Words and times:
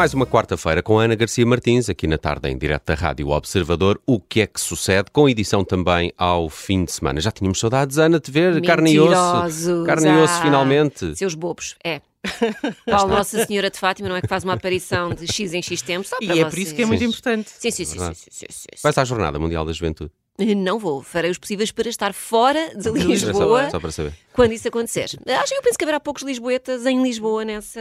Mais 0.00 0.14
uma 0.14 0.24
quarta-feira 0.24 0.82
com 0.82 0.98
Ana 0.98 1.14
Garcia 1.14 1.44
Martins, 1.44 1.90
aqui 1.90 2.06
na 2.06 2.16
tarde 2.16 2.48
em 2.48 2.56
direto 2.56 2.86
da 2.86 2.94
Rádio 2.94 3.28
Observador. 3.28 4.00
O 4.06 4.18
que 4.18 4.40
é 4.40 4.46
que 4.46 4.58
sucede? 4.58 5.10
Com 5.12 5.28
edição 5.28 5.62
também 5.62 6.10
ao 6.16 6.48
fim 6.48 6.86
de 6.86 6.92
semana. 6.92 7.20
Já 7.20 7.30
tínhamos 7.30 7.60
saudades, 7.60 7.98
Ana, 7.98 8.18
de 8.18 8.30
ver 8.32 8.62
carne 8.62 8.94
e 8.94 8.98
osso. 8.98 9.84
Carne 9.84 10.08
e 10.08 10.16
osso, 10.22 10.32
Ah, 10.38 10.40
finalmente. 10.40 11.14
Seus 11.14 11.34
bobos, 11.34 11.76
é. 11.84 12.00
Qual 12.88 13.08
Nossa 13.08 13.44
Senhora 13.44 13.68
de 13.68 13.78
Fátima 13.78 14.08
não 14.08 14.16
é 14.16 14.22
que 14.22 14.26
faz 14.26 14.42
uma 14.42 14.54
aparição 14.54 15.10
de 15.10 15.30
X 15.30 15.52
em 15.52 15.60
X 15.60 15.82
tempo? 15.82 16.08
Só 16.08 16.16
E 16.18 16.28
para 16.28 16.34
é 16.34 16.38
vocês. 16.38 16.54
por 16.54 16.58
isso 16.60 16.74
que 16.74 16.80
é 16.80 16.86
muito 16.86 17.00
Sim. 17.00 17.06
importante. 17.06 17.50
Sim, 17.50 17.70
sim, 17.70 17.84
sim, 17.84 17.98
sim, 17.98 18.14
sim, 18.14 18.30
sim, 18.30 18.46
sim, 18.48 18.68
sim. 18.76 19.00
À 19.00 19.04
Jornada 19.04 19.38
Mundial 19.38 19.66
da 19.66 19.72
Juventude. 19.74 20.10
Não 20.56 20.78
vou, 20.78 21.02
farei 21.02 21.30
os 21.30 21.38
possíveis 21.38 21.70
para 21.70 21.88
estar 21.88 22.14
fora 22.14 22.74
de 22.74 22.90
Lisboa 22.90 23.70
Só, 23.70 23.78
para 23.78 23.90
saber. 23.90 24.14
quando 24.32 24.52
isso 24.52 24.68
acontecer. 24.68 25.04
Acho 25.04 25.52
que 25.52 25.58
eu 25.58 25.62
penso 25.62 25.78
que 25.78 25.84
haverá 25.84 26.00
poucos 26.00 26.22
lisboetas 26.22 26.86
em 26.86 27.02
Lisboa 27.02 27.44
nessa, 27.44 27.80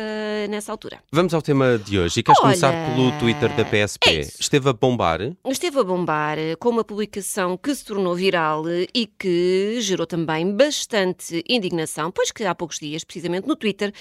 nessa 0.50 0.72
altura. 0.72 1.00
Vamos 1.12 1.34
ao 1.34 1.42
tema 1.42 1.78
de 1.78 1.98
hoje. 2.00 2.20
E 2.20 2.24
queres 2.24 2.40
Olha, 2.40 2.48
começar 2.48 2.74
pelo 2.94 3.12
Twitter 3.20 3.50
da 3.56 3.64
PSP? 3.64 4.10
é. 4.10 4.20
Esteve 4.20 4.70
a 4.70 4.74
bombar. 4.74 5.20
Esteve 5.48 5.80
a 5.80 5.84
bombar 5.84 6.38
com 6.60 6.70
uma 6.70 6.84
publicação 6.84 7.58
que 7.58 7.74
se 7.74 7.86
tornou 7.86 8.14
viral 8.16 8.64
e 8.94 9.06
que 9.08 9.78
gerou 9.80 10.06
também 10.06 10.54
bastante 10.56 11.44
indignação, 11.48 12.12
pois 12.12 12.32
que 12.32 12.44
há 12.44 12.54
poucos 12.54 12.80
dias, 12.80 13.04
precisamente 13.04 13.48
no 13.48 13.56
Twitter, 13.56 13.94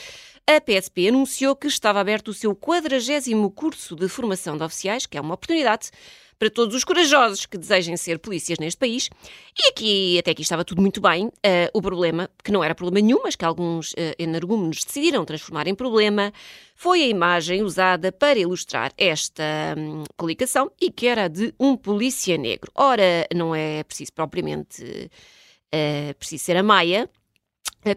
a 0.47 0.61
PSP 0.61 1.09
anunciou 1.09 1.55
que 1.55 1.67
estava 1.67 2.01
aberto 2.01 2.29
o 2.29 2.35
seu 2.35 2.55
40 2.55 2.89
curso 3.55 3.95
de 3.95 4.09
formação 4.09 4.57
de 4.57 4.65
oficiais, 4.65 5.05
que 5.05 5.19
é 5.19 5.21
uma 5.21 5.35
oportunidade 5.35 5.91
para 6.39 6.49
todos 6.49 6.75
os 6.75 6.85
corajosos 6.85 7.47
que 7.47 7.59
desejem 7.59 7.97
ser 7.97 8.19
polícias 8.19 8.59
neste 8.59 8.79
país. 8.79 9.11
E 9.59 9.69
aqui, 9.69 10.19
até 10.19 10.31
aqui 10.31 10.43
estava 10.43 10.65
tudo 10.65 10.81
muito 10.81 11.01
bem. 11.01 11.31
Eh, 11.43 11.71
o 11.75 11.83
problema, 11.83 12.31
que 12.45 12.53
não 12.53 12.63
era 12.63 12.75
problema 12.75 13.05
nenhum, 13.05 13.21
mas 13.25 13.35
que 13.35 13.45
alguns 13.45 13.93
eh, 13.97 14.15
energúmenos 14.19 14.85
decidiram 14.85 15.25
transformar 15.25 15.67
em 15.67 15.75
problema, 15.75 16.33
foi 16.75 17.03
a 17.03 17.07
imagem 17.09 17.63
usada 17.63 18.13
para 18.13 18.39
ilustrar 18.39 18.93
esta 18.97 19.43
hum, 19.77 20.05
coligação 20.17 20.71
e 20.81 20.91
que 20.91 21.07
era 21.09 21.29
de 21.29 21.53
um 21.59 21.77
polícia 21.77 22.39
negro. 22.39 22.71
Ora, 22.75 23.27
não 23.35 23.55
é 23.55 23.83
preciso 23.83 24.13
propriamente 24.13 25.11
eh, 25.73 26.15
preciso 26.19 26.45
ser 26.45 26.57
a 26.57 26.63
Maia 26.63 27.11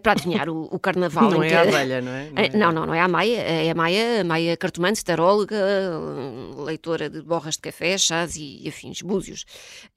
para 0.02 0.12
adivinhar 0.12 0.48
o, 0.48 0.68
o 0.70 0.78
carnaval. 0.78 1.30
Não 1.30 1.42
é 1.42 1.48
que- 1.48 1.54
a 1.54 1.60
abelha, 1.62 2.00
não 2.00 2.12
é? 2.12 2.30
eh, 2.36 2.56
Não, 2.56 2.72
não, 2.72 2.86
não 2.86 2.94
é 2.94 3.00
a 3.00 3.08
Maia, 3.08 3.38
é 3.40 3.70
a 3.70 3.74
Maia, 3.74 4.20
a 4.20 4.24
Maia 4.24 4.56
cartomante, 4.56 5.04
taróloga, 5.04 5.56
leitora 6.64 7.10
de 7.10 7.20
borras 7.22 7.54
de 7.56 7.60
café, 7.62 7.96
chás 7.98 8.36
e 8.36 8.62
afins, 8.66 9.02
búzios. 9.02 9.44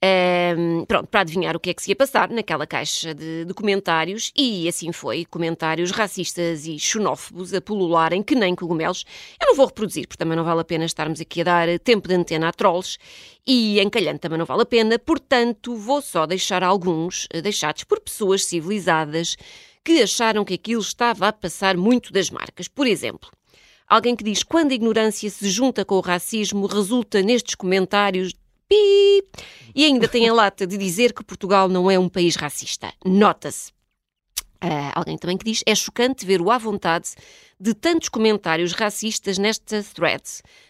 Ehm, 0.02 0.84
pronto, 0.86 1.06
para 1.08 1.20
adivinhar 1.20 1.56
o 1.56 1.60
que 1.60 1.70
é 1.70 1.74
que 1.74 1.82
se 1.82 1.90
ia 1.90 1.96
passar 1.96 2.28
naquela 2.30 2.66
caixa 2.66 3.14
de, 3.14 3.44
de 3.44 3.54
comentários, 3.54 4.32
e 4.36 4.68
assim 4.68 4.92
foi, 4.92 5.24
comentários 5.24 5.90
racistas 5.90 6.66
e 6.66 6.78
xenófobos 6.78 7.54
a 7.54 7.60
pulularem 7.60 8.22
que 8.22 8.34
nem 8.34 8.54
cogumelos. 8.54 9.04
Eu 9.40 9.46
não 9.48 9.54
vou 9.56 9.66
reproduzir, 9.66 10.06
porque 10.06 10.18
também 10.22 10.36
não 10.36 10.44
vale 10.44 10.60
a 10.60 10.64
pena 10.64 10.84
estarmos 10.84 11.20
aqui 11.20 11.40
a 11.40 11.44
dar 11.44 11.78
tempo 11.78 12.08
de 12.08 12.14
antena 12.14 12.48
a 12.48 12.52
trolls, 12.52 12.98
e 13.46 13.80
encalhando 13.80 14.18
também 14.18 14.38
não 14.38 14.44
vale 14.44 14.62
a 14.62 14.66
pena, 14.66 14.98
portanto 14.98 15.76
vou 15.76 16.02
só 16.02 16.26
deixar 16.26 16.62
alguns 16.62 17.28
eh, 17.32 17.40
deixados 17.40 17.84
por 17.84 18.00
pessoas 18.00 18.44
civilizadas 18.44 19.36
que 19.84 20.02
acharam 20.02 20.44
que 20.44 20.54
aquilo 20.54 20.80
estava 20.80 21.28
a 21.28 21.32
passar 21.32 21.76
muito 21.76 22.12
das 22.12 22.28
marcas. 22.28 22.66
Por 22.66 22.86
exemplo, 22.86 23.30
alguém 23.86 24.16
que 24.16 24.24
diz 24.24 24.42
quando 24.42 24.72
a 24.72 24.74
ignorância 24.74 25.30
se 25.30 25.48
junta 25.48 25.84
com 25.84 25.94
o 25.94 26.00
racismo 26.00 26.66
resulta 26.66 27.22
nestes 27.22 27.54
comentários 27.54 28.32
pi, 28.68 29.22
e 29.74 29.84
ainda 29.84 30.08
tem 30.08 30.28
a 30.28 30.34
lata 30.34 30.66
de 30.66 30.76
dizer 30.76 31.12
que 31.12 31.22
Portugal 31.22 31.68
não 31.68 31.88
é 31.90 31.98
um 31.98 32.08
país 32.08 32.34
racista. 32.34 32.92
Nota-se. 33.04 33.75
Ah, 34.60 34.92
alguém 34.94 35.16
também 35.18 35.36
que 35.36 35.44
diz 35.44 35.62
é 35.66 35.74
chocante 35.74 36.24
ver 36.24 36.40
o 36.40 36.50
à 36.50 36.58
vontade 36.58 37.10
de 37.58 37.74
tantos 37.74 38.08
comentários 38.08 38.72
racistas 38.72 39.38
nesta 39.38 39.82
thread. 39.82 40.22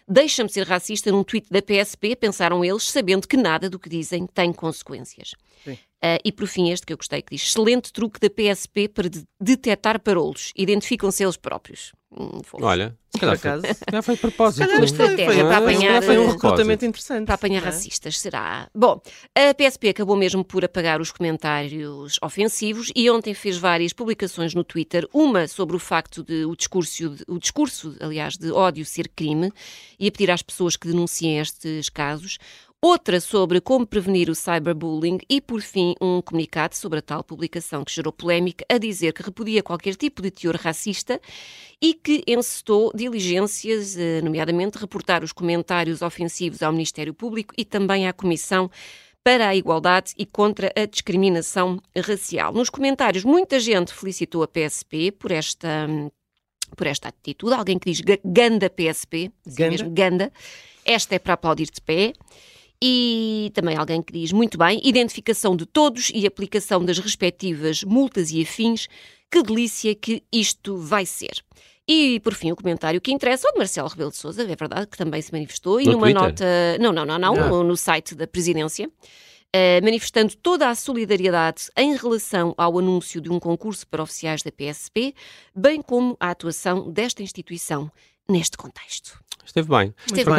Deixa-me 0.07 0.49
ser 0.49 0.65
racista 0.65 1.11
num 1.11 1.23
tweet 1.23 1.47
da 1.49 1.61
PSP, 1.61 2.15
pensaram 2.15 2.63
eles, 2.63 2.83
sabendo 2.83 3.27
que 3.27 3.37
nada 3.37 3.69
do 3.69 3.79
que 3.79 3.89
dizem 3.89 4.25
tem 4.27 4.53
consequências. 4.53 5.35
Sim. 5.63 5.77
Ah, 6.01 6.19
e 6.23 6.31
por 6.31 6.47
fim, 6.47 6.69
este 6.71 6.85
que 6.85 6.93
eu 6.93 6.97
gostei, 6.97 7.21
que 7.21 7.35
diz 7.35 7.43
excelente 7.47 7.91
truque 7.91 8.19
da 8.19 8.29
PSP 8.29 8.87
para 8.87 9.09
de- 9.09 9.23
detectar 9.41 9.99
parolos. 9.99 10.51
Identificam-se 10.55 11.23
eles 11.23 11.37
próprios. 11.37 11.91
Hum. 12.11 12.39
Olha, 12.61 12.97
se 13.13 13.19
calhar 13.19 13.37
foi, 13.37 13.49
acaso. 13.51 13.73
se 13.75 13.85
calhar 13.85 14.01
foi 14.03 14.15
de 14.15 14.21
propósito. 14.21 14.59
Calhar 14.59 14.77
Uma 14.77 14.85
isto 14.85 14.95
foi, 14.95 15.05
estratégia 15.07 15.33
foi, 15.43 15.43
para 15.43 15.57
apanhar, 15.57 16.03
foi 16.03 16.17
um 16.17 16.23
eh, 16.23 16.31
recrutamento 16.31 16.85
interessante. 16.85 17.25
Para 17.25 17.35
apanhar 17.35 17.61
é? 17.61 17.65
racistas, 17.65 18.17
será? 18.19 18.69
Bom, 18.73 19.01
a 19.35 19.53
PSP 19.53 19.89
acabou 19.89 20.15
mesmo 20.15 20.43
por 20.45 20.63
apagar 20.63 21.01
os 21.01 21.11
comentários 21.11 22.17
ofensivos 22.23 22.91
e 22.95 23.09
ontem 23.09 23.33
fez 23.33 23.57
várias 23.57 23.91
publicações 23.91 24.53
no 24.53 24.63
Twitter, 24.63 25.07
uma 25.13 25.47
sobre 25.47 25.75
o 25.75 25.79
facto 25.79 26.23
de 26.23 26.45
o 26.45 26.55
discurso, 26.55 27.09
de- 27.09 27.23
o 27.27 27.37
discurso, 27.39 27.95
aliás, 27.99 28.37
de 28.37 28.51
ódio 28.51 28.85
ser 28.85 29.09
crime 29.09 29.51
e 29.99 30.07
a 30.07 30.11
pedir 30.11 30.31
às 30.31 30.41
pessoas 30.41 30.77
que 30.77 30.87
denunciem 30.87 31.39
estes 31.39 31.89
casos. 31.89 32.37
Outra 32.81 33.19
sobre 33.19 33.59
como 33.59 33.87
prevenir 33.87 34.29
o 34.29 34.35
cyberbullying 34.35 35.17
e, 35.27 35.41
por 35.41 35.61
fim, 35.61 35.95
um 35.99 36.21
comunicado 36.21 36.75
sobre 36.75 36.99
a 36.99 37.01
tal 37.01 37.23
publicação 37.23 37.83
que 37.83 37.91
gerou 37.91 38.13
polémica 38.13 38.63
a 38.69 38.77
dizer 38.77 39.13
que 39.13 39.23
repudia 39.23 39.63
qualquer 39.63 39.95
tipo 39.95 40.21
de 40.21 40.29
teor 40.29 40.55
racista 40.55 41.19
e 41.81 41.95
que 41.95 42.23
encetou 42.27 42.91
diligências, 42.93 43.97
eh, 43.97 44.21
nomeadamente 44.21 44.77
reportar 44.77 45.23
os 45.23 45.31
comentários 45.31 46.03
ofensivos 46.03 46.61
ao 46.61 46.71
Ministério 46.71 47.15
Público 47.15 47.51
e 47.57 47.65
também 47.65 48.07
à 48.07 48.13
Comissão 48.13 48.69
para 49.23 49.47
a 49.47 49.55
Igualdade 49.55 50.13
e 50.15 50.23
contra 50.23 50.71
a 50.77 50.85
Discriminação 50.85 51.81
Racial. 51.97 52.53
Nos 52.53 52.69
comentários, 52.69 53.23
muita 53.23 53.59
gente 53.59 53.91
felicitou 53.91 54.43
a 54.43 54.47
PSP 54.47 55.11
por 55.11 55.31
esta, 55.31 55.87
por 56.75 56.85
esta 56.85 57.09
atitude. 57.09 57.55
Alguém 57.55 57.79
que 57.79 57.89
diz 57.91 58.01
"Ga- 58.01 58.19
ganda 58.23 58.69
PSP, 58.69 59.31
assim 59.47 59.55
Ganda? 59.57 59.71
mesmo, 59.71 59.89
ganda. 59.89 60.31
Esta 60.85 61.15
é 61.15 61.19
para 61.19 61.33
aplaudir 61.33 61.65
de 61.73 61.81
pé. 61.81 62.13
E 62.83 63.51
também 63.53 63.75
alguém 63.75 64.01
que 64.01 64.13
diz 64.13 64.31
muito 64.31 64.57
bem, 64.57 64.79
identificação 64.83 65.55
de 65.55 65.65
todos 65.65 66.11
e 66.13 66.27
aplicação 66.27 66.83
das 66.85 66.99
respectivas 66.99 67.83
multas 67.83 68.31
e 68.31 68.41
afins, 68.41 68.87
que 69.31 69.41
delícia 69.41 69.95
que 69.95 70.23
isto 70.31 70.77
vai 70.77 71.05
ser. 71.05 71.43
E, 71.87 72.19
por 72.19 72.33
fim, 72.33 72.51
o 72.51 72.55
comentário 72.55 72.99
que 73.01 73.11
interessa, 73.11 73.47
o 73.47 73.53
de 73.53 73.57
Marcelo 73.59 73.87
Rebelo 73.87 74.11
de 74.11 74.17
Sousa, 74.17 74.43
é 74.43 74.55
verdade, 74.55 74.87
que 74.87 74.97
também 74.97 75.21
se 75.21 75.31
manifestou, 75.31 75.79
e 75.79 75.85
No 75.85 75.93
numa 75.93 76.03
Twitter? 76.13 76.21
nota... 76.21 76.77
Não, 76.79 76.91
não, 76.91 77.05
não, 77.05 77.17
não, 77.17 77.35
Ah. 77.35 77.47
no, 77.47 77.63
no 77.63 77.77
site 77.77 78.13
da 78.13 78.27
Presidência, 78.27 78.89
eh, 79.53 79.79
manifestando 79.81 80.35
toda 80.35 80.69
a 80.69 80.75
solidariedade 80.75 81.69
em 81.77 81.95
relação 81.95 82.53
ao 82.57 82.77
anúncio 82.77 83.21
de 83.21 83.31
um 83.31 83.39
concurso 83.39 83.87
para 83.87 84.03
oficiais 84.03 84.43
da 84.43 84.51
PSP, 84.51 85.15
bem 85.55 85.81
como 85.81 86.15
a 86.19 86.29
atuação 86.29 86.91
desta 86.91 87.23
instituição 87.23 87.89
neste 88.29 88.57
contexto. 88.57 89.17
Esteve 89.45 89.69
bem. 89.69 89.95
Esteve 90.05 90.29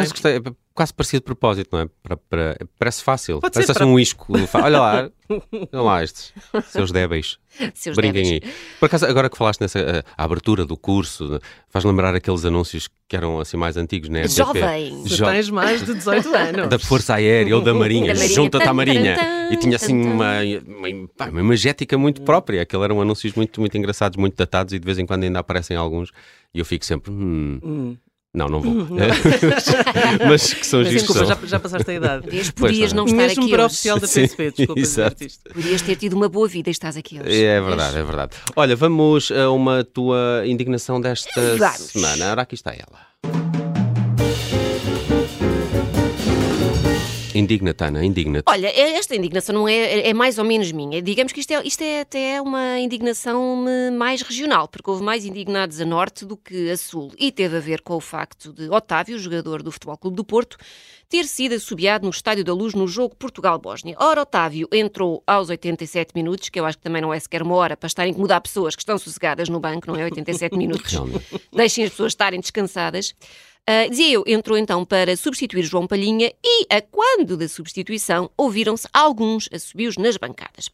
bem. 0.41 0.55
Quase 0.79 0.93
parecia 0.93 1.19
de 1.19 1.25
propósito, 1.25 1.67
não 1.73 1.79
é? 1.81 1.89
Para, 2.01 2.15
para- 2.15 2.57
parece 2.79 3.03
fácil. 3.03 3.41
Pode 3.41 3.51
Parece 3.53 3.65
ser 3.67 3.71
assim 3.73 3.79
para- 3.79 3.87
um 3.87 3.99
isco. 3.99 4.27
Olha 4.53 4.79
lá, 4.79 5.09
olha 5.29 5.81
lá 5.81 6.01
estes, 6.01 6.31
seus 6.69 6.89
débeis. 6.89 7.37
Seus 7.73 7.97
Brinquem 7.97 8.23
débeis. 8.23 8.43
aí. 8.45 8.53
Por 8.79 8.85
acaso, 8.85 9.05
agora 9.05 9.29
que 9.29 9.37
falaste 9.37 9.59
nessa 9.59 9.77
eh, 9.79 10.03
a 10.17 10.23
abertura 10.23 10.63
do 10.63 10.77
curso, 10.77 11.41
faz 11.69 11.83
lembrar 11.83 12.15
aqueles 12.15 12.45
anúncios 12.45 12.87
que 13.09 13.15
eram 13.17 13.41
assim 13.41 13.57
mais 13.57 13.75
antigos, 13.75 14.07
né? 14.07 14.25
Jovem. 14.29 15.03
Jo- 15.05 15.25
tens 15.25 15.49
mais 15.49 15.83
de 15.85 15.93
18 15.95 16.33
anos. 16.33 16.69
da 16.69 16.79
Força 16.79 17.15
Aérea 17.15 17.53
ou 17.57 17.61
da 17.61 17.73
Marinha, 17.73 18.13
Da 18.13 18.19
Marinha. 18.19 18.35
junta-te 18.35 18.67
à 18.69 18.73
Marinha. 18.73 19.17
e 19.51 19.57
tinha 19.57 19.75
assim 19.75 20.01
uma, 20.01 20.35
uma, 20.65 21.29
uma 21.31 21.39
imagética 21.41 21.97
muito 21.97 22.21
própria. 22.21 22.61
Aqueles 22.61 22.85
eram 22.85 23.01
anúncios 23.01 23.33
muito, 23.33 23.59
muito 23.59 23.77
engraçados, 23.77 24.15
muito 24.15 24.37
datados 24.37 24.73
e 24.73 24.79
de 24.79 24.85
vez 24.85 24.97
em 24.97 25.05
quando 25.05 25.23
ainda 25.25 25.39
aparecem 25.39 25.75
alguns. 25.75 26.11
E 26.53 26.59
eu 26.59 26.65
fico 26.65 26.85
sempre, 26.85 27.11
hum, 27.11 27.59
Hum. 27.61 27.97
Não, 28.33 28.47
não 28.47 28.61
vou. 28.61 28.73
Mas 30.27 30.53
que 30.53 30.65
são 30.65 30.79
Mas 30.81 30.89
giros. 30.89 31.03
desculpa, 31.07 31.25
já, 31.25 31.47
já 31.47 31.59
passaste 31.59 31.89
a 31.89 31.93
idade. 31.93 32.23
Podias, 32.25 32.51
podias 32.51 32.93
não. 32.93 33.05
não 33.05 33.05
estar 33.05 33.27
Mesmo 33.27 33.43
aqui 33.43 33.51
para 33.51 33.65
hoje. 33.65 33.73
oficial 33.73 33.99
da 33.99 34.07
Sim, 34.07 34.21
PSP, 34.27 34.51
desculpa 34.51 34.79
exato. 34.79 35.15
dizer 35.15 35.25
isto. 35.27 35.53
Podias 35.53 35.81
ter 35.81 35.95
tido 35.95 36.13
uma 36.13 36.29
boa 36.29 36.47
vida 36.47 36.69
e 36.69 36.71
estás 36.71 36.95
aqui 36.95 37.19
hoje. 37.19 37.43
É 37.43 37.59
verdade, 37.59 37.97
é 37.97 38.03
verdade. 38.03 38.37
Olha, 38.55 38.75
vamos 38.75 39.31
a 39.31 39.49
uma 39.49 39.83
tua 39.83 40.43
indignação 40.45 41.01
desta 41.01 41.67
semana. 41.73 42.31
Ora, 42.31 42.41
aqui 42.43 42.53
está 42.55 42.71
ela. 42.71 43.38
Indigna-te, 47.39 47.83
Ana, 47.83 48.03
indigna-te. 48.03 48.43
Olha, 48.47 48.67
é- 48.67 48.97
esta 48.97 49.15
indignação 49.15 49.55
não 49.55 49.67
é, 49.67 50.09
é 50.09 50.13
mais 50.13 50.37
ou 50.37 50.43
menos 50.43 50.71
minha. 50.71 51.01
Digamos 51.01 51.31
que 51.31 51.39
isto 51.39 51.51
é, 51.51 51.61
isto 51.65 51.81
é 51.81 52.01
até 52.01 52.41
uma 52.41 52.79
indignação 52.79 53.63
mais 53.97 54.21
regional, 54.21 54.67
porque 54.67 54.89
houve 54.89 55.03
mais 55.03 55.25
indignados 55.25 55.79
a 55.79 55.85
norte 55.85 56.25
do 56.25 56.35
que 56.35 56.69
a 56.69 56.77
sul. 56.77 57.11
E 57.17 57.31
teve 57.31 57.57
a 57.57 57.59
ver 57.59 57.81
com 57.81 57.95
o 57.95 58.01
facto 58.01 58.51
de 58.51 58.69
Otávio, 58.69 59.17
jogador 59.17 59.63
do 59.63 59.71
Futebol 59.71 59.97
Clube 59.97 60.17
do 60.17 60.23
Porto, 60.23 60.57
ter 61.07 61.23
sido 61.25 61.55
assobiado 61.55 62.03
no 62.03 62.11
Estádio 62.11 62.43
da 62.43 62.53
Luz 62.53 62.73
no 62.75 62.87
jogo 62.87 63.15
Portugal-Bósnia. 63.15 63.95
Ora, 63.99 64.21
Otávio 64.21 64.67
entrou 64.71 65.23
aos 65.25 65.49
87 65.49 66.11
minutos, 66.13 66.49
que 66.49 66.59
eu 66.59 66.65
acho 66.65 66.77
que 66.77 66.83
também 66.83 67.01
não 67.01 67.13
é 67.13 67.19
sequer 67.19 67.41
uma 67.41 67.55
hora 67.55 67.75
para 67.75 67.87
estar 67.87 68.03
a 68.03 68.07
incomodar 68.07 68.39
pessoas 68.41 68.75
que 68.75 68.81
estão 68.81 68.97
sossegadas 68.97 69.49
no 69.49 69.59
banco, 69.59 69.87
não 69.87 69.95
é? 69.95 70.03
87 70.03 70.55
minutos. 70.57 70.93
Deixem 71.51 71.83
as 71.85 71.89
pessoas 71.91 72.11
estarem 72.11 72.39
descansadas. 72.39 73.15
Ah, 73.71 73.87
dizia 73.87 74.13
eu, 74.13 74.23
entrou 74.25 74.57
então 74.57 74.83
para 74.83 75.15
substituir 75.15 75.61
João 75.61 75.85
Palhinha 75.85 76.33
e, 76.43 76.65
a 76.75 76.81
quando 76.81 77.37
da 77.37 77.47
substituição, 77.47 78.27
ouviram-se 78.35 78.87
alguns 78.91 79.47
assobios 79.53 79.95
nas 79.95 80.17
bancadas. 80.17 80.69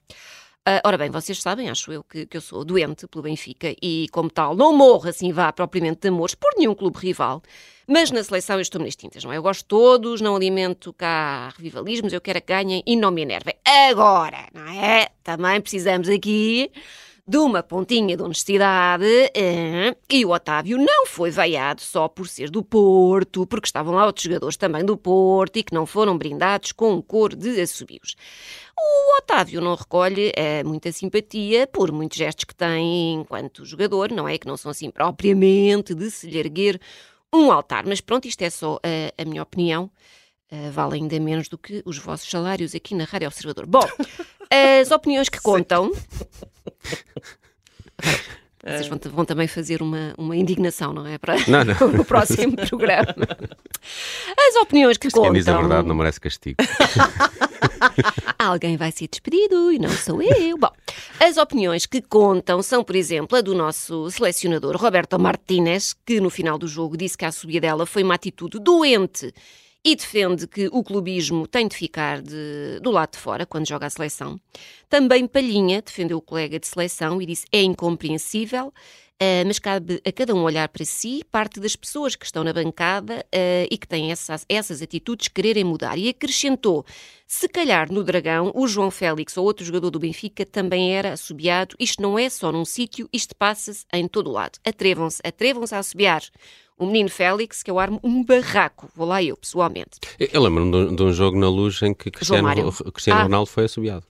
Uh, 0.65 0.79
ora 0.81 0.97
bem, 0.97 1.09
vocês 1.09 1.41
sabem, 1.41 1.69
acho 1.69 1.91
eu, 1.91 2.01
que, 2.05 2.25
que 2.25 2.37
eu 2.37 2.39
sou 2.39 2.63
doente 2.63 3.05
pelo 3.05 3.23
Benfica 3.23 3.75
e, 3.81 4.07
como 4.13 4.29
tal, 4.29 4.55
não 4.55 4.73
morro 4.73 5.09
assim 5.09 5.33
vá 5.33 5.51
propriamente 5.51 5.99
de 6.03 6.07
amores 6.07 6.35
por 6.35 6.49
nenhum 6.57 6.73
clube 6.73 6.97
rival. 6.97 7.43
Mas 7.85 8.11
na 8.11 8.23
seleção 8.23 8.55
eu 8.55 8.61
estou 8.61 8.79
nas 8.79 8.95
tintas, 8.95 9.25
não 9.25 9.33
é? 9.33 9.35
Eu 9.35 9.43
gosto 9.43 9.63
de 9.63 9.67
todos, 9.67 10.21
não 10.21 10.33
alimento 10.33 10.93
cá 10.93 11.53
rivalismos, 11.59 12.13
eu 12.13 12.21
quero 12.21 12.39
que 12.39 12.47
ganhem 12.47 12.81
e 12.87 12.95
não 12.95 13.11
me 13.11 13.23
enervem. 13.23 13.55
Agora, 13.89 14.47
não 14.53 14.69
é? 14.69 15.09
Também 15.21 15.59
precisamos 15.59 16.07
aqui 16.07 16.71
de 17.27 17.37
uma 17.37 17.63
pontinha 17.63 18.15
de 18.15 18.21
honestidade 18.21 19.03
eh, 19.33 19.95
e 20.07 20.23
o 20.23 20.29
Otávio 20.29 20.77
não 20.77 21.07
foi 21.07 21.31
veiado 21.31 21.81
só 21.81 22.07
por 22.07 22.27
ser 22.27 22.51
do 22.51 22.63
Porto, 22.63 23.47
porque 23.47 23.65
estavam 23.65 23.95
lá 23.95 24.05
outros 24.05 24.25
jogadores 24.25 24.55
também 24.57 24.85
do 24.85 24.95
Porto 24.95 25.57
e 25.57 25.63
que 25.63 25.73
não 25.73 25.87
foram 25.87 26.15
brindados 26.17 26.71
com 26.71 26.93
um 26.93 27.01
cor 27.01 27.35
de 27.35 27.59
assobios. 27.59 28.15
O 28.77 29.17
Otávio 29.17 29.59
não 29.59 29.73
recolhe 29.73 30.31
é, 30.35 30.63
muita 30.63 30.91
simpatia 30.91 31.65
por 31.65 31.91
muitos 31.91 32.17
gestos 32.17 32.45
que 32.45 32.53
tem 32.53 33.13
enquanto 33.13 33.65
jogador, 33.65 34.11
não 34.11 34.27
é? 34.27 34.37
Que 34.37 34.47
não 34.47 34.55
são 34.55 34.69
assim 34.69 34.91
propriamente 34.91 35.95
de 35.95 36.11
se 36.11 36.29
lhe 36.29 36.37
erguer 36.37 36.79
um 37.33 37.51
altar. 37.51 37.85
Mas 37.87 38.01
pronto, 38.01 38.27
isto 38.27 38.41
é 38.43 38.51
só 38.51 38.79
a, 38.83 39.21
a 39.21 39.25
minha 39.25 39.41
opinião. 39.41 39.89
Uh, 40.51 40.69
vale 40.71 40.97
ainda 40.97 41.19
menos 41.19 41.49
do 41.49 41.57
que 41.57 41.81
os 41.85 41.97
vossos 41.97 42.29
salários 42.29 42.75
aqui 42.75 42.93
na 42.93 43.03
Rádio 43.03 43.27
Observador. 43.27 43.65
Bom, 43.65 43.83
as 44.79 44.91
opiniões 44.91 45.27
que 45.27 45.41
contam. 45.41 45.91
Vocês 48.65 48.87
vão, 48.87 48.99
vão, 49.11 49.25
também 49.25 49.47
fazer 49.47 49.83
uma, 49.83 50.15
uma 50.17 50.35
indignação, 50.35 50.91
não 50.91 51.05
é? 51.05 51.19
Para 51.19 51.35
não, 51.47 51.63
não. 51.63 51.75
no 51.93 52.03
próximo 52.03 52.55
programa. 52.55 53.27
As 54.35 54.55
opiniões 54.55 54.97
que 54.97 55.11
contam. 55.11 55.31
Quem 55.31 55.33
diz 55.33 55.47
a 55.47 55.55
verdade 55.55 55.87
não 55.87 55.93
merece 55.93 56.19
castigo. 56.19 56.57
Alguém 58.39 58.75
vai 58.75 58.91
ser 58.91 59.07
despedido 59.07 59.71
e 59.71 59.77
não 59.77 59.91
sou 59.91 60.19
eu. 60.19 60.57
Bom, 60.57 60.71
as 61.19 61.37
opiniões 61.37 61.85
que 61.85 62.01
contam 62.01 62.63
são, 62.63 62.83
por 62.83 62.95
exemplo, 62.95 63.37
a 63.37 63.41
do 63.41 63.53
nosso 63.53 64.09
selecionador 64.09 64.75
Roberto 64.77 65.19
Martínez, 65.19 65.95
que 66.03 66.19
no 66.19 66.31
final 66.31 66.57
do 66.57 66.67
jogo 66.67 66.97
disse 66.97 67.15
que 67.15 67.25
a 67.25 67.31
subida 67.31 67.67
dela 67.67 67.85
foi 67.85 68.01
uma 68.01 68.15
atitude 68.15 68.59
doente 68.59 69.31
e 69.85 69.95
defende 69.95 70.47
que 70.47 70.67
o 70.71 70.83
clubismo 70.83 71.45
tem 71.45 71.67
de 71.67 71.75
ficar 71.75 72.19
de, 72.19 72.79
do 72.81 72.89
lado 72.89 73.11
de 73.11 73.19
fora 73.19 73.45
quando 73.45 73.67
joga 73.67 73.85
a 73.85 73.89
seleção. 73.89 74.41
Também 74.89 75.27
Palhinha 75.27 75.79
defendeu 75.79 76.17
o 76.17 76.21
colega 76.21 76.59
de 76.59 76.65
seleção 76.67 77.21
e 77.21 77.25
disse 77.27 77.45
é 77.51 77.61
incompreensível 77.61 78.73
Uh, 79.15 79.47
mas 79.47 79.59
cabe 79.59 80.01
a 80.05 80.11
cada 80.11 80.35
um 80.35 80.43
olhar 80.43 80.67
para 80.67 80.83
si, 80.83 81.21
parte 81.31 81.57
das 81.57 81.73
pessoas 81.73 82.17
que 82.17 82.25
estão 82.25 82.43
na 82.43 82.51
bancada 82.51 83.25
uh, 83.33 83.67
e 83.71 83.77
que 83.77 83.87
têm 83.87 84.11
essas, 84.11 84.45
essas 84.49 84.81
atitudes 84.81 85.29
quererem 85.29 85.63
mudar. 85.63 85.97
E 85.97 86.09
acrescentou: 86.09 86.85
se 87.25 87.47
calhar 87.47 87.89
no 87.89 88.03
Dragão, 88.03 88.51
o 88.53 88.67
João 88.67 88.91
Félix 88.91 89.37
ou 89.37 89.45
outro 89.45 89.63
jogador 89.63 89.89
do 89.89 89.99
Benfica 89.99 90.45
também 90.45 90.93
era 90.93 91.13
assobiado. 91.13 91.77
Isto 91.79 92.01
não 92.01 92.19
é 92.19 92.29
só 92.29 92.51
num 92.51 92.65
sítio, 92.65 93.07
isto 93.13 93.33
passa-se 93.37 93.85
em 93.93 94.05
todo 94.05 94.29
o 94.29 94.33
lado. 94.33 94.59
Atrevam-se, 94.65 95.21
atrevam-se 95.23 95.73
a 95.73 95.79
assobiar 95.79 96.21
o 96.77 96.85
menino 96.85 97.09
Félix, 97.09 97.63
que 97.63 97.71
eu 97.71 97.79
armo 97.79 97.99
um 98.03 98.23
barraco. 98.23 98.89
Vou 98.95 99.07
lá 99.07 99.23
eu, 99.23 99.37
pessoalmente. 99.37 99.99
Eu, 100.19 100.41
lembro-me 100.41 100.71
de, 100.71 100.95
de, 100.95 101.03
um 101.03 101.13
jogo 101.13 101.37
na 101.37 101.49
luz 101.49 101.81
em 101.81 101.93
que 101.93 102.11
Cristiano, 102.11 102.71
Cristiano 102.91 103.19
ah. 103.19 103.23
Ronaldo 103.23 103.49
foi 103.49 103.65
assobiado. 103.65 104.05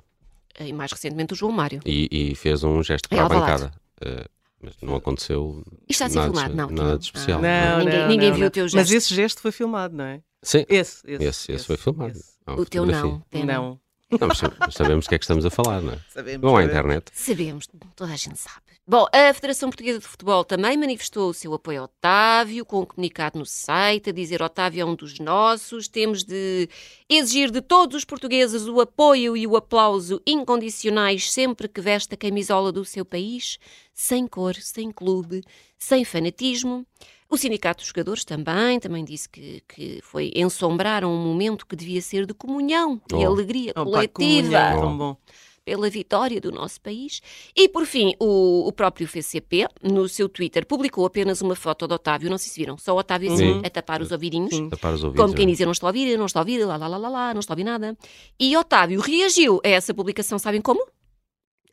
E 0.59 0.71
mais 0.73 0.91
recentemente 0.91 1.33
o 1.33 1.35
João 1.35 1.51
Mário. 1.51 1.81
E, 1.85 2.07
e 2.11 2.35
fez 2.35 2.63
um 2.63 2.81
gesto 2.81 3.09
para 3.09 3.17
é 3.17 3.21
a 3.21 3.29
bancada. 3.29 3.73
Uh, 4.01 4.29
mas 4.61 4.73
não 4.81 4.95
aconteceu. 4.95 5.63
Isto 5.87 6.03
está 6.03 6.05
a 6.05 6.09
ser 6.09 6.15
nada, 6.15 6.31
filmado, 6.31 6.55
não? 6.55 6.69
Nada 6.69 6.97
de 6.97 7.05
especial. 7.05 7.41
Não, 7.41 7.79
ninguém, 7.79 7.99
não, 7.99 8.07
ninguém 8.07 8.29
não, 8.29 8.37
viu 8.37 8.47
o 8.47 8.49
teu 8.49 8.67
gesto. 8.67 8.77
Mas 8.77 8.91
esse 8.91 9.13
gesto 9.13 9.41
foi 9.41 9.51
filmado, 9.51 9.95
não 9.95 10.05
é? 10.05 10.21
Sim. 10.41 10.65
Esse, 10.69 11.01
esse, 11.05 11.23
esse, 11.23 11.51
esse 11.51 11.65
foi 11.65 11.77
filmado. 11.77 12.17
Esse. 12.17 12.35
O 12.47 12.65
teu 12.65 12.85
não. 12.85 13.21
Pena. 13.29 13.53
Não. 13.53 13.79
Não, 14.11 14.27
mas 14.27 14.39
sabemos 14.73 15.05
o 15.05 15.09
que 15.09 15.15
é 15.15 15.17
que 15.17 15.23
estamos 15.23 15.45
a 15.45 15.49
falar, 15.49 15.81
não 15.81 15.93
é? 15.93 15.99
Sabemos. 16.09 16.41
Vão 16.41 16.55
à 16.55 16.63
internet. 16.63 17.05
Sabemos, 17.11 17.67
toda 17.95 18.13
a 18.13 18.15
gente 18.15 18.37
sabe. 18.37 18.61
Bom, 18.87 19.07
a 19.11 19.33
Federação 19.33 19.69
Portuguesa 19.69 19.97
de 19.97 20.05
Futebol 20.05 20.45
também 20.45 20.77
manifestou 20.77 21.31
o 21.31 21.33
seu 21.33 21.51
apoio 21.55 21.79
ao 21.79 21.85
Otávio, 21.85 22.63
com 22.63 22.81
um 22.81 22.85
comunicado 22.85 23.39
no 23.39 23.45
site, 23.45 24.11
a 24.11 24.13
dizer 24.13 24.43
Otávio 24.43 24.83
é 24.83 24.85
um 24.85 24.93
dos 24.93 25.17
nossos, 25.17 25.87
temos 25.87 26.23
de 26.23 26.69
exigir 27.09 27.49
de 27.49 27.61
todos 27.61 27.97
os 27.97 28.05
portugueses 28.05 28.67
o 28.67 28.79
apoio 28.79 29.35
e 29.35 29.47
o 29.47 29.55
aplauso 29.55 30.21
incondicionais 30.23 31.33
sempre 31.33 31.67
que 31.67 31.81
veste 31.81 32.13
a 32.13 32.17
camisola 32.17 32.71
do 32.71 32.85
seu 32.85 33.03
país, 33.03 33.57
sem 33.91 34.27
cor, 34.27 34.53
sem 34.53 34.91
clube, 34.91 35.41
sem 35.79 36.05
fanatismo. 36.05 36.85
O 37.27 37.37
Sindicato 37.37 37.79
dos 37.79 37.87
Jogadores 37.87 38.23
também, 38.23 38.79
também 38.79 39.03
disse 39.03 39.27
que, 39.27 39.63
que 39.67 39.99
foi 40.03 40.31
ensombraram 40.35 41.11
um 41.11 41.25
momento 41.25 41.65
que 41.65 41.75
devia 41.75 42.03
ser 42.03 42.27
de 42.27 42.35
comunhão 42.35 43.01
oh. 43.11 43.17
e 43.17 43.25
alegria 43.25 43.73
oh, 43.75 43.83
coletiva. 43.83 44.51
Pá, 44.51 44.71
comunhão, 44.73 44.81
tão 44.81 44.97
bom 44.99 45.17
pela 45.65 45.89
vitória 45.89 46.39
do 46.39 46.51
nosso 46.51 46.79
país. 46.79 47.21
E, 47.55 47.67
por 47.67 47.85
fim, 47.87 48.13
o, 48.19 48.67
o 48.67 48.71
próprio 48.71 49.07
FCP, 49.07 49.67
no 49.81 50.07
seu 50.07 50.29
Twitter, 50.29 50.65
publicou 50.65 51.05
apenas 51.05 51.41
uma 51.41 51.55
foto 51.55 51.87
de 51.87 51.95
Otávio, 51.95 52.29
não 52.29 52.37
sei 52.37 52.49
se 52.49 52.59
viram, 52.59 52.77
só 52.77 52.95
Otávio 52.95 53.33
assim, 53.33 53.61
a 53.65 53.69
tapar 53.69 54.01
os 54.01 54.11
ouvidinhos. 54.11 54.55
Sim. 54.55 54.69
Tapar 54.69 54.93
os 54.93 55.03
ouvidos, 55.03 55.21
como 55.21 55.35
quem 55.35 55.47
diz, 55.47 55.59
eu 55.59 55.65
não 55.65 55.71
estou 55.71 55.87
a 55.87 55.89
ouvir, 55.89 56.07
eu 56.07 56.17
não 56.19 56.27
estou 56.27 56.39
a 56.39 56.43
ouvir, 56.43 56.63
lá, 56.63 56.77
lá, 56.77 56.87
lá, 56.87 56.97
lá, 56.97 57.09
lá, 57.09 57.33
não 57.33 57.39
estou 57.39 57.53
a 57.53 57.55
ouvir 57.55 57.63
nada. 57.63 57.97
E 58.39 58.55
Otávio 58.55 59.01
reagiu 59.01 59.59
a 59.65 59.67
essa 59.67 59.93
publicação, 59.93 60.37
sabem 60.37 60.61
como? 60.61 60.85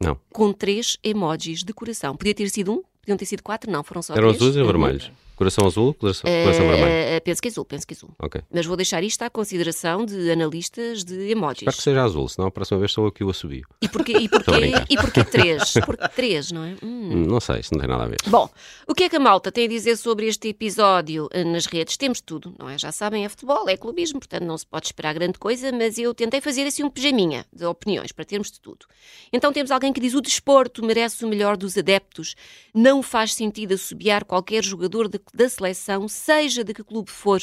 Não. 0.00 0.18
Com 0.32 0.52
três 0.52 0.96
emojis 1.04 1.62
de 1.62 1.72
coração. 1.72 2.16
Podia 2.16 2.34
ter 2.34 2.48
sido 2.48 2.72
um, 2.72 2.82
podiam 3.02 3.16
ter 3.16 3.26
sido 3.26 3.42
quatro, 3.42 3.70
não, 3.70 3.82
foram 3.82 4.00
só 4.00 4.14
Eram 4.14 4.28
três. 4.28 4.40
azuis 4.42 4.56
ou 4.56 4.66
vermelhos? 4.66 5.10
Coração 5.34 5.66
azul, 5.66 5.94
coração, 5.94 6.30
coração 6.30 6.68
vermelho? 6.68 7.16
Uh, 7.18 7.20
penso 7.24 7.42
que 7.42 7.48
azul, 7.48 7.64
penso 7.64 7.84
que 7.84 7.94
azul. 7.94 8.10
Mas 8.52 8.64
vou 8.64 8.76
deixar 8.76 9.02
isto 9.02 9.22
à 9.22 9.30
consideração 9.30 10.04
de 10.06 10.30
analistas 10.30 11.02
de 11.02 11.30
emojis. 11.30 11.62
Espero 11.62 11.76
que 11.76 11.82
seja 11.82 12.04
azul, 12.04 12.28
senão 12.28 12.46
a 12.46 12.50
próxima 12.50 12.78
vez 12.78 12.92
sou 12.92 13.06
eu 13.06 13.10
que 13.10 13.24
o 13.24 13.30
assobio. 13.30 13.66
E 13.80 13.88
porquê, 13.88 14.12
e 14.12 14.28
porquê, 14.30 14.72
e 14.88 14.96
porquê 14.96 15.24
três? 15.24 15.74
Porque 15.84 16.08
três, 16.10 16.52
não 16.52 16.62
é? 16.62 16.76
Hum. 16.82 17.24
Não 17.26 17.40
sei, 17.40 17.58
isso 17.60 17.70
não 17.72 17.80
tem 17.80 17.88
nada 17.88 18.04
a 18.04 18.06
ver. 18.06 18.18
Bom, 18.26 18.48
o 18.86 18.94
que 18.94 19.04
é 19.04 19.08
que 19.08 19.16
a 19.16 19.20
malta 19.20 19.50
tem 19.50 19.64
a 19.64 19.68
dizer 19.68 19.96
sobre 19.96 20.26
este 20.26 20.48
episódio 20.48 21.28
eh, 21.32 21.42
nas 21.42 21.66
redes? 21.66 21.96
Temos 21.96 22.20
tudo, 22.20 22.54
não 22.56 22.68
é? 22.68 22.78
Já 22.78 22.92
sabem, 22.92 23.24
é 23.24 23.28
futebol, 23.28 23.68
é 23.68 23.76
clubismo, 23.76 24.20
portanto 24.20 24.44
não 24.44 24.56
se 24.56 24.66
pode 24.66 24.86
esperar 24.86 25.12
grande 25.14 25.38
coisa, 25.38 25.72
mas 25.72 25.98
eu 25.98 26.14
tentei 26.14 26.40
fazer 26.40 26.66
assim 26.66 26.84
um 26.84 26.90
pijaminha 26.90 27.46
de 27.52 27.64
opiniões 27.64 28.12
para 28.12 28.24
termos 28.24 28.50
de 28.50 28.60
tudo. 28.60 28.86
Então 29.32 29.52
temos 29.52 29.70
alguém 29.72 29.92
que 29.92 30.00
diz 30.00 30.14
o 30.14 30.20
desporto 30.20 30.84
merece 30.84 31.24
o 31.24 31.28
melhor 31.28 31.56
dos 31.56 31.76
adeptos, 31.76 32.36
não 32.72 32.91
faz 33.00 33.32
sentido 33.32 33.74
assobiar 33.74 34.24
qualquer 34.24 34.64
jogador 34.64 35.08
de, 35.08 35.20
da 35.32 35.48
seleção 35.48 36.08
seja 36.08 36.64
de 36.64 36.74
que 36.74 36.82
clube 36.82 37.10
for. 37.10 37.40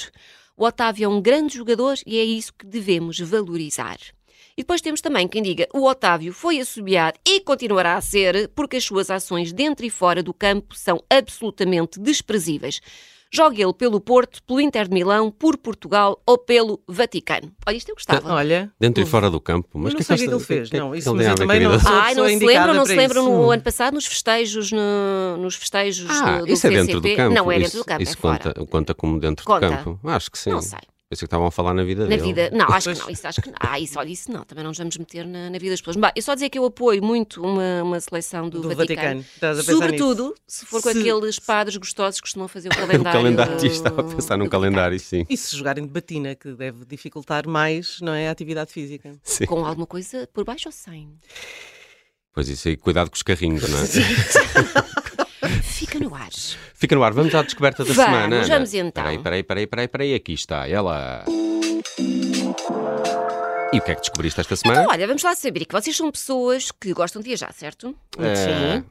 O 0.57 0.65
Otávio 0.65 1.05
é 1.05 1.07
um 1.07 1.21
grande 1.21 1.55
jogador 1.55 1.95
e 2.05 2.19
é 2.19 2.23
isso 2.23 2.53
que 2.53 2.65
devemos 2.65 3.17
valorizar. 3.17 3.97
E 4.57 4.61
depois 4.61 4.81
temos 4.81 4.99
também 4.99 5.25
quem 5.25 5.41
diga 5.41 5.69
o 5.73 5.85
Otávio 5.85 6.33
foi 6.33 6.59
assobiado 6.59 7.17
e 7.25 7.39
continuará 7.39 7.95
a 7.95 8.01
ser 8.01 8.49
porque 8.49 8.75
as 8.75 8.83
suas 8.83 9.09
ações 9.09 9.53
dentro 9.53 9.85
e 9.85 9.89
fora 9.89 10.21
do 10.21 10.33
campo 10.33 10.75
são 10.75 11.01
absolutamente 11.09 11.97
desprezíveis. 11.97 12.81
Jogue 13.31 13.61
ele 13.61 13.73
pelo 13.73 14.01
Porto, 14.01 14.41
pelo 14.43 14.59
Inter 14.59 14.87
de 14.87 14.93
Milão, 14.93 15.29
por 15.29 15.55
Portugal 15.55 16.19
ou 16.25 16.35
pelo 16.35 16.81
Vaticano. 16.87 17.51
Olha, 17.67 17.77
isto 17.77 17.89
eu 17.89 17.95
gostava. 17.95 18.33
Olha. 18.33 18.71
Dentro 18.79 19.03
e 19.03 19.05
fora 19.05 19.29
do 19.29 19.39
campo. 19.39 19.77
Mas 19.77 19.93
não 19.93 20.01
sei 20.01 20.15
o 20.15 20.17
que, 20.17 20.23
é 20.23 20.27
que 20.27 20.33
ele 20.33 20.43
fez. 20.43 20.71
não, 20.71 20.95
isso 20.95 21.13
mas 21.13 21.27
eu 21.27 21.35
também 21.35 21.59
não 21.59 21.79
sou 21.79 21.91
Ai, 21.91 22.15
não 22.15 22.27
se 22.27 22.45
lembram, 22.45 22.73
não 22.73 22.85
se 22.85 22.95
lembram 22.95 23.21
isso. 23.21 23.31
no 23.31 23.51
ano 23.51 23.61
passado 23.61 23.93
nos 23.93 24.07
festejos, 24.07 24.71
no, 24.71 25.37
nos 25.37 25.55
festejos 25.55 26.09
ah, 26.09 26.39
do, 26.39 26.45
do 26.47 26.53
isso 26.53 26.65
é 26.65 26.69
dentro 26.71 26.99
do 26.99 27.15
campo. 27.15 27.35
Não 27.35 27.51
é 27.51 27.57
isso, 27.57 27.63
dentro 27.65 27.79
do 27.79 27.85
campo, 27.85 28.01
isso 28.01 28.13
é 28.13 28.15
conta, 28.15 28.53
fora. 28.53 28.65
conta 28.65 28.93
como 28.95 29.19
dentro 29.19 29.45
Conta. 29.45 29.69
do 29.69 29.75
campo? 29.75 29.99
Acho 30.05 30.31
que 30.31 30.39
sim. 30.39 30.49
Não 30.49 30.61
sei. 30.61 30.79
Pensei 31.09 31.21
que 31.21 31.25
estavam 31.25 31.47
a 31.47 31.51
falar 31.51 31.73
na 31.73 31.83
vida 31.83 32.03
Na 32.03 32.09
dele. 32.09 32.21
vida, 32.21 32.51
não, 32.53 32.67
acho 32.67 32.93
que 32.93 32.99
não, 33.01 33.09
isso 33.09 33.27
acho 33.27 33.41
que 33.41 33.49
não. 33.49 33.57
Ah, 33.59 33.79
isso, 33.79 33.97
olha, 33.97 34.09
isso 34.09 34.31
não, 34.31 34.43
também 34.43 34.63
não 34.63 34.69
nos 34.69 34.77
vamos 34.77 34.95
meter 34.95 35.25
na, 35.25 35.49
na 35.49 35.57
vida 35.57 35.71
das 35.71 35.81
pessoas. 35.81 35.95
Bah, 35.95 36.11
eu 36.15 36.21
só 36.21 36.35
dizer 36.35 36.49
que 36.51 36.59
eu 36.59 36.65
apoio 36.65 37.03
muito 37.03 37.41
uma, 37.41 37.81
uma 37.81 37.99
seleção 37.99 38.47
do, 38.47 38.61
Do 38.61 38.69
Vaticano. 38.75 38.85
Vaticano. 39.17 39.25
Estás 39.33 39.57
a 39.57 39.61
pensar 39.63 39.73
Sobretudo 39.73 40.23
nisso. 40.25 40.35
se 40.47 40.65
for 40.67 40.83
com 40.83 40.91
Se- 40.91 40.99
aqueles 40.99 41.39
padres 41.39 41.77
gostosos 41.77 42.19
que 42.21 42.27
costumam 42.27 42.47
fazer 42.47 42.69
o 42.69 42.73
O 42.73 42.75
calendário. 42.77 43.11
calendário, 43.21 43.65
estava 43.65 44.01
a 44.01 44.03
pensar 44.03 44.37
num 44.37 44.47
calendário, 44.47 44.99
sim. 44.99 45.25
E 45.27 45.35
se 45.35 45.57
jogarem 45.57 45.83
de 45.83 45.89
batina, 45.91 46.35
que 46.35 46.53
deve 46.53 46.85
dificultar 46.85 47.47
mais, 47.47 47.99
não 48.01 48.13
é, 48.13 48.27
a 48.27 48.31
atividade 48.31 48.71
física. 48.71 49.11
sim. 49.23 49.47
Com 49.47 49.65
alguma 49.65 49.87
coisa 49.87 50.29
por 50.31 50.43
baixo 50.45 50.67
ou 50.69 50.71
sem? 50.71 51.09
Pois 52.31 52.47
isso 52.49 52.67
aí, 52.67 52.77
cuidado 52.77 53.09
com 53.09 53.15
os 53.15 53.23
carrinhos, 53.23 53.67
não 53.67 53.79
é? 53.79 53.81
Fica 55.79 55.97
no 55.97 56.13
ar. 56.13 56.29
Fica 56.73 56.93
no 56.93 57.03
ar, 57.03 57.13
vamos 57.13 57.33
à 57.33 57.41
descoberta 57.41 57.85
da 57.85 57.93
Vamos, 57.93 58.11
semana. 58.11 58.35
Ana. 58.35 58.47
vamos 58.47 58.73
então. 58.73 58.91
Peraí, 59.01 59.17
peraí, 59.17 59.43
peraí, 59.43 59.67
peraí, 59.67 59.87
peraí, 59.87 60.13
aqui 60.13 60.33
está 60.33 60.67
ela. 60.67 61.23
E 63.71 63.77
o 63.77 63.81
que 63.81 63.91
é 63.91 63.95
que 63.95 64.01
descobriste 64.01 64.41
esta 64.41 64.57
semana? 64.57 64.81
Então, 64.81 64.91
olha, 64.91 65.07
vamos 65.07 65.23
lá 65.23 65.33
saber 65.35 65.63
que 65.65 65.71
vocês 65.73 65.95
são 65.95 66.11
pessoas 66.11 66.69
que 66.69 66.91
gostam 66.93 67.21
de 67.21 67.29
viajar, 67.29 67.53
certo? 67.53 67.95
Eh, 68.17 68.83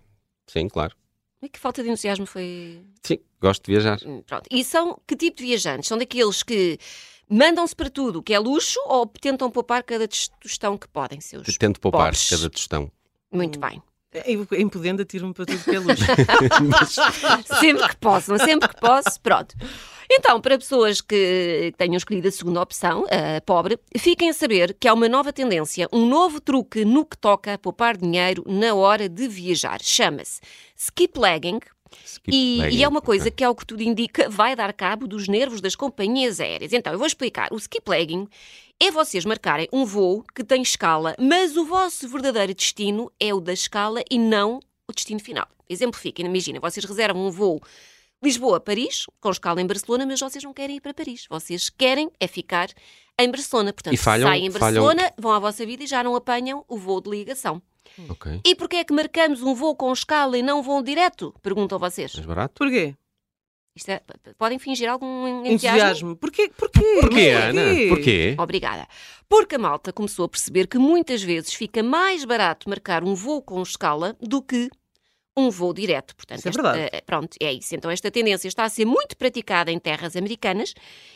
sim, 0.47 0.66
claro. 0.68 0.95
E 1.42 1.49
que 1.50 1.59
falta 1.59 1.83
de 1.83 1.90
entusiasmo 1.90 2.25
foi. 2.25 2.83
Sim, 3.02 3.18
gosto 3.38 3.64
de 3.66 3.73
viajar. 3.73 3.99
Hum, 4.07 4.23
Pronto. 4.26 4.47
E 4.50 4.64
são 4.64 4.99
que 5.07 5.14
tipo 5.14 5.37
de 5.38 5.45
viajantes? 5.45 5.88
São 5.88 5.99
daqueles 5.99 6.42
que 6.42 6.78
mandam-se 7.28 7.76
para 7.76 7.90
tudo, 7.90 8.23
que 8.23 8.33
é 8.33 8.38
luxo, 8.38 8.80
ou 8.87 9.07
tentam 9.07 9.50
poupar 9.50 9.83
cada 9.83 10.09
tostão 10.09 10.78
que 10.78 10.88
podem, 10.88 11.21
seus 11.21 11.47
Tento 11.59 11.80
poupar 11.80 12.12
pobres? 12.12 12.30
cada 12.30 12.49
tostão. 12.49 12.90
Muito 13.30 13.61
bem. 13.61 13.83
Em 14.25 14.47
em 14.53 14.69
Podendo, 14.69 15.03
atiro-me 15.03 15.35
para 15.35 15.45
tudo 15.45 15.62
que 15.62 15.71
é 15.71 15.81
sempre 17.61 17.88
que 17.88 17.97
posso, 17.97 18.38
sempre 18.38 18.69
que 18.69 18.81
posso, 18.81 19.21
pronto. 19.21 19.55
Então, 20.11 20.41
para 20.41 20.57
pessoas 20.57 21.03
que 21.03 21.75
tenham 21.77 21.97
escolhido 21.97 22.27
a 22.27 22.31
segunda 22.31 22.62
opção, 22.62 23.05
a 23.11 23.41
pobre, 23.43 23.79
fiquem 23.99 24.31
a 24.31 24.33
saber 24.33 24.75
que 24.81 24.88
há 24.88 24.95
uma 24.95 25.09
nova 25.09 25.31
tendência, 25.31 25.87
um 25.93 26.07
novo 26.07 26.41
truque 26.41 26.87
no 26.87 27.05
que 27.05 27.19
toca 27.19 27.53
a 27.53 27.59
poupar 27.59 27.99
dinheiro 27.99 28.43
na 28.47 28.75
hora 28.75 29.11
de 29.11 29.29
viajar. 29.29 29.83
Chama-se 29.83 30.41
skip 30.75 31.19
legging, 31.19 31.61
e, 32.27 32.61
e, 32.71 32.83
é 32.85 32.88
uma 32.88 33.00
coisa 33.00 33.31
que, 33.31 33.43
ao 33.43 33.55
que 33.55 33.67
tudo 33.67 33.83
indica, 33.83 34.29
vai 34.29 34.55
dar 34.55 34.73
cabo 34.73 35.07
dos 35.07 35.27
nervos 35.27 35.61
das 35.61 35.75
companhias 35.75 36.41
aéreas. 36.41 36.73
Então, 36.73 36.93
eu 36.93 36.99
vou 36.99 37.07
explicar. 37.07 37.49
O 37.50 37.57
skip 37.57 37.88
legging 37.88 38.29
é 38.81 38.91
vocês 38.91 39.25
marcarem 39.25 39.69
um 39.73 39.85
voo 39.85 40.25
que 40.35 40.45
tem 40.45 40.63
escala, 40.63 41.15
mas 41.19 41.57
o 41.57 41.65
vosso 41.65 42.09
verdadeiro 42.09 42.55
destino 42.55 43.11
é 43.19 43.35
o 43.35 43.41
da 43.41 43.53
escala 43.53 44.03
e 44.11 44.19
não 44.19 44.61
o 44.89 44.93
destino 44.93 45.21
final. 45.21 45.47
Exemplifiquem, 45.69 46.27
imagina, 46.27 46.61
vocês 46.61 46.85
reservam 46.85 47.27
um 47.27 47.31
voo 47.31 47.61
Lisboa-Paris, 48.23 49.07
com 49.21 49.31
escala 49.31 49.61
em 49.61 49.67
Barcelona, 49.67 50.05
mas 50.05 50.21
vocês 50.21 50.43
não 50.43 50.53
querem 50.53 50.77
ir 50.77 50.81
para 50.81 50.93
Paris. 50.93 51.27
Vocês 51.31 51.71
querem 51.71 52.11
é 52.19 52.27
ficar 52.27 52.69
em 53.19 53.31
Barcelona. 53.31 53.73
Portanto, 53.73 53.97
falham, 53.97 54.29
saem 54.29 54.47
em 54.47 54.51
Barcelona, 54.51 55.03
falham... 55.03 55.15
vão 55.19 55.33
à 55.33 55.39
vossa 55.39 55.65
vida 55.65 55.85
e 55.85 55.87
já 55.87 56.03
não 56.03 56.17
apanham 56.17 56.65
o 56.69 56.77
voo 56.77 57.01
de 57.01 57.11
ligação. 57.11 57.63
Okay. 58.09 58.41
E 58.45 58.55
porquê 58.55 58.77
é 58.77 58.85
que 58.85 58.93
marcamos 58.93 59.43
um 59.43 59.55
voo 59.55 59.75
com 59.75 59.93
escala 59.93 60.37
e 60.37 60.43
não 60.43 60.61
um 60.61 60.63
voo 60.63 60.83
direto? 60.83 61.35
Perguntam 61.43 61.79
vocês. 61.79 62.15
Mais 62.15 62.27
barato? 62.27 62.55
Porquê? 62.55 62.95
É, 63.87 64.01
podem 64.39 64.59
fingir 64.59 64.89
algum 64.89 65.45
entusiasmo? 65.45 65.53
entusiasmo. 65.53 66.17
Porquê? 66.17 66.51
Porquê? 66.57 66.99
Porquê, 67.01 67.29
Ana? 67.31 67.63
Porquê? 67.89 68.37
Obrigada. 68.39 68.89
Porque 69.29 69.57
a 69.57 69.59
malta 69.59 69.93
começou 69.93 70.25
a 70.25 70.29
perceber 70.29 70.67
que 70.67 70.79
muitas 70.79 71.23
vezes 71.23 71.53
fica 71.53 71.83
mais 71.83 72.25
barato 72.25 72.69
marcar 72.69 73.05
um 73.05 73.15
voo 73.15 73.43
com 73.43 73.63
escala 73.63 74.17
do 74.21 74.41
que 74.41 74.71
um 75.39 75.51
voo 75.51 75.73
direto. 75.73 76.17
Portanto, 76.17 76.39
isso 76.39 76.49
é 76.49 76.51
verdade. 76.51 76.81
Esta, 76.81 77.03
pronto, 77.03 77.37
é 77.41 77.53
isso. 77.53 77.75
Então, 77.75 77.91
esta 77.91 78.11
tendência 78.11 78.49
está 78.49 78.65
a 78.65 78.69
ser 78.69 78.85
muito 78.85 79.17
praticada 79.17 79.71
em 79.71 79.79
terras 79.79 80.17
americanas 80.17 80.75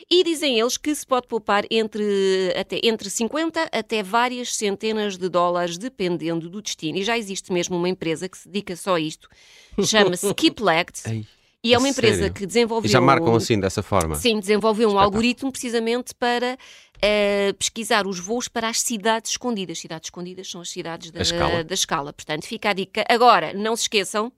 e 0.08 0.22
dizem 0.22 0.60
eles 0.60 0.76
que 0.76 0.94
se 0.94 1.04
pode 1.04 1.26
poupar 1.26 1.64
entre, 1.70 2.54
até, 2.56 2.80
entre 2.84 3.10
50 3.10 3.68
até 3.72 4.02
várias 4.02 4.54
centenas 4.54 5.18
de 5.18 5.28
dólares, 5.28 5.76
dependendo 5.76 6.48
do 6.48 6.62
destino. 6.62 6.98
E 6.98 7.02
já 7.02 7.18
existe 7.18 7.52
mesmo 7.52 7.76
uma 7.76 7.88
empresa 7.88 8.28
que 8.28 8.38
se 8.38 8.48
dedica 8.48 8.76
só 8.76 8.94
a 8.94 9.00
isto, 9.00 9.28
chama-se 9.84 10.32
Keep 10.34 10.62
Legged. 10.62 11.26
E 11.64 11.72
é 11.72 11.78
uma 11.78 11.88
empresa 11.88 12.22
Sério? 12.22 12.34
que 12.34 12.44
desenvolveu. 12.44 12.88
E 12.88 12.92
já 12.92 13.00
marcam 13.00 13.36
assim 13.36 13.58
dessa 13.60 13.82
forma? 13.82 14.16
Sim, 14.16 14.40
desenvolveu 14.40 14.90
um 14.90 14.98
algoritmo 14.98 15.52
precisamente 15.52 16.12
para 16.12 16.54
uh, 16.56 17.54
pesquisar 17.54 18.04
os 18.04 18.18
voos 18.18 18.48
para 18.48 18.68
as 18.68 18.80
cidades 18.80 19.30
escondidas. 19.30 19.78
Cidades 19.78 20.08
escondidas 20.08 20.50
são 20.50 20.60
as 20.60 20.70
cidades 20.70 21.12
da, 21.12 21.22
escala. 21.22 21.62
da 21.62 21.74
escala. 21.74 22.12
Portanto, 22.12 22.46
fica 22.46 22.70
a 22.70 22.72
dica. 22.72 23.04
Agora, 23.08 23.52
não 23.52 23.76
se 23.76 23.82
esqueçam 23.82 24.32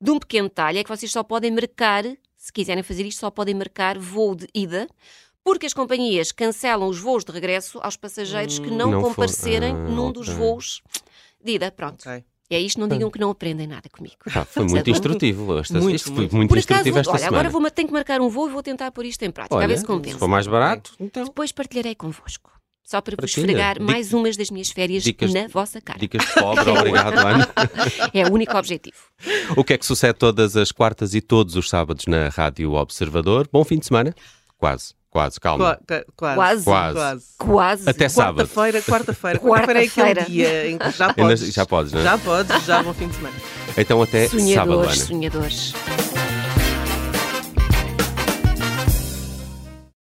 de 0.00 0.10
um 0.10 0.18
pequeno 0.18 0.48
detalhe: 0.48 0.80
é 0.80 0.82
que 0.82 0.90
vocês 0.90 1.12
só 1.12 1.22
podem 1.22 1.52
marcar, 1.52 2.04
se 2.36 2.52
quiserem 2.52 2.82
fazer 2.82 3.06
isto, 3.06 3.20
só 3.20 3.30
podem 3.30 3.54
marcar 3.54 3.96
voo 3.96 4.34
de 4.34 4.48
ida. 4.52 4.88
Porque 5.44 5.66
as 5.66 5.72
companhias 5.72 6.32
cancelam 6.32 6.88
os 6.88 6.98
voos 6.98 7.24
de 7.24 7.30
regresso 7.30 7.78
aos 7.80 7.96
passageiros 7.96 8.58
que 8.58 8.68
não, 8.68 8.90
não 8.90 9.02
comparecerem 9.02 9.70
ah, 9.70 9.74
num 9.74 10.08
okay. 10.08 10.14
dos 10.14 10.28
voos 10.30 10.82
de 11.40 11.52
ida. 11.52 11.70
Pronto. 11.70 12.00
Okay. 12.00 12.24
É 12.48 12.60
isto, 12.60 12.78
não 12.78 12.86
digam 12.86 13.10
que 13.10 13.18
não 13.18 13.30
aprendem 13.30 13.66
nada 13.66 13.88
comigo. 13.90 14.16
Ah, 14.34 14.44
foi 14.44 14.64
muito 14.66 14.88
instrutivo. 14.88 15.58
Esta, 15.58 15.80
muito, 15.80 15.96
isto 15.96 16.14
foi 16.14 16.28
muito 16.30 16.48
Por 16.48 16.58
instrutivo 16.58 16.98
acaso, 16.98 17.10
esta 17.10 17.26
olha, 17.26 17.26
agora 17.26 17.50
vou, 17.50 17.70
tenho 17.70 17.88
que 17.88 17.94
marcar 17.94 18.20
um 18.20 18.28
voo 18.28 18.48
e 18.48 18.52
vou 18.52 18.62
tentar 18.62 18.92
pôr 18.92 19.04
isto 19.04 19.22
em 19.24 19.30
prática, 19.30 19.56
olha, 19.56 19.64
a 19.64 19.68
ver 19.68 19.78
se 19.78 19.84
compensa. 19.84 20.14
Se 20.14 20.20
for 20.20 20.28
mais 20.28 20.46
barato, 20.46 20.92
então. 21.00 21.24
Depois 21.24 21.50
partilharei 21.50 21.94
convosco. 21.94 22.56
Só 22.84 23.00
para 23.00 23.16
vos 23.20 23.36
esfregar 23.36 23.82
mais 23.82 24.12
umas 24.12 24.36
das 24.36 24.48
minhas 24.48 24.70
férias 24.70 25.02
dicas, 25.02 25.34
na 25.34 25.48
vossa 25.48 25.80
cara. 25.80 25.98
Dicas 25.98 26.24
de 26.24 26.34
pobre, 26.34 26.70
obrigado, 26.70 27.18
Ana. 27.18 27.48
É 28.14 28.24
o 28.28 28.32
único 28.32 28.56
objetivo. 28.56 28.96
O 29.56 29.64
que 29.64 29.72
é 29.72 29.78
que 29.78 29.84
sucede 29.84 30.14
todas 30.14 30.56
as 30.56 30.70
quartas 30.70 31.12
e 31.12 31.20
todos 31.20 31.56
os 31.56 31.68
sábados 31.68 32.06
na 32.06 32.28
Rádio 32.28 32.74
Observador? 32.74 33.48
Bom 33.52 33.64
fim 33.64 33.80
de 33.80 33.86
semana. 33.86 34.14
Quase. 34.56 34.94
Quase, 35.16 35.40
calma. 35.40 35.78
Qua, 36.14 36.34
quase. 36.34 36.64
Quase. 36.64 36.94
Quase. 36.94 37.24
Quase. 37.38 37.88
Até 37.88 38.06
sábado. 38.06 38.46
Quarta-feira, 38.46 38.82
quarta-feira. 38.82 39.38
Quarta-feira 39.38 39.82
é 39.82 39.86
aquele 39.86 40.24
dia 40.26 40.70
em 40.70 40.76
que 40.76 40.90
já 40.90 41.14
podes. 41.14 41.54
já 41.54 41.64
podes, 41.64 41.92
não 41.94 42.00
é? 42.00 42.04
Já 42.04 42.18
podes, 42.18 42.64
já 42.66 42.82
bom 42.82 42.92
fim 42.92 43.08
de 43.08 43.14
semana. 43.14 43.34
Então 43.78 44.02
até 44.02 44.28
sonhadores, 44.28 44.54
sábado, 44.54 44.80
Ana. 44.82 44.94
Sonhadores, 44.94 45.72
sonhadores. 45.72 46.15